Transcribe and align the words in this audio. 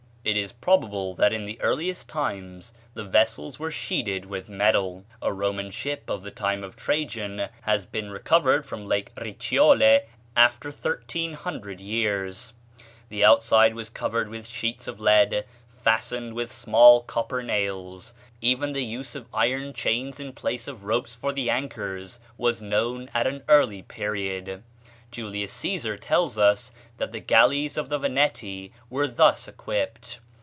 It 0.23 0.37
is 0.37 0.51
probable 0.51 1.15
that 1.15 1.33
in 1.33 1.45
the 1.45 1.59
earliest 1.61 2.07
times 2.07 2.73
the 2.93 3.03
vessels 3.03 3.57
were 3.57 3.71
sheeted 3.71 4.25
with 4.25 4.49
metal. 4.49 5.03
A 5.19 5.33
Roman 5.33 5.71
ship 5.71 6.07
of 6.11 6.21
the 6.21 6.29
time 6.29 6.63
of 6.63 6.75
Trajan 6.75 7.49
has 7.63 7.87
been 7.87 8.11
recovered 8.11 8.63
from 8.63 8.85
Lake 8.85 9.11
Ricciole 9.19 10.01
after 10.35 10.69
1300 10.69 11.79
years. 11.81 12.53
The 13.09 13.25
outside 13.25 13.73
was 13.73 13.89
covered 13.89 14.29
with 14.29 14.47
sheets 14.47 14.87
of 14.87 14.99
lead 14.99 15.43
fastened 15.75 16.35
with 16.35 16.51
small 16.51 17.01
copper 17.01 17.41
nails. 17.41 18.13
Even 18.41 18.73
the 18.73 18.85
use 18.85 19.15
of 19.15 19.25
iron 19.33 19.73
chains 19.73 20.19
in 20.19 20.33
place 20.33 20.67
of 20.67 20.85
ropes 20.85 21.15
for 21.15 21.33
the 21.33 21.49
anchors 21.49 22.19
was 22.37 22.61
known 22.61 23.09
at 23.15 23.25
an 23.25 23.41
early 23.49 23.81
period. 23.81 24.61
Julius 25.09 25.51
Cæsar 25.53 25.97
tells 25.99 26.37
us 26.37 26.71
that 26.95 27.11
the 27.11 27.19
galleys 27.19 27.75
of 27.75 27.89
the 27.89 27.99
Veneti 27.99 28.71
were 28.89 29.07
thus 29.09 29.45
equipped. 29.49 30.19